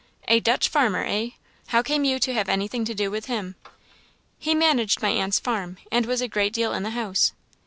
[0.27, 1.29] "A Dutch farmer, eh?
[1.67, 3.53] How came you to have anything to do with him?"
[4.39, 7.33] "He managed my aunt's farm, and was a great deal in the house."